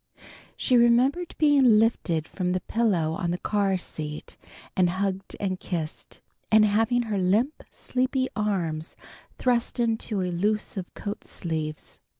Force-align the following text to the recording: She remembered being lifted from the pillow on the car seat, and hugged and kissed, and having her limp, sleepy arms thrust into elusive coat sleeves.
She 0.57 0.77
remembered 0.77 1.35
being 1.37 1.77
lifted 1.77 2.27
from 2.27 2.53
the 2.53 2.61
pillow 2.61 3.13
on 3.13 3.29
the 3.29 3.37
car 3.37 3.77
seat, 3.77 4.35
and 4.75 4.89
hugged 4.89 5.35
and 5.39 5.59
kissed, 5.59 6.21
and 6.51 6.65
having 6.65 7.03
her 7.03 7.19
limp, 7.19 7.61
sleepy 7.69 8.27
arms 8.35 8.95
thrust 9.37 9.79
into 9.79 10.21
elusive 10.21 10.91
coat 10.95 11.23
sleeves. 11.23 11.99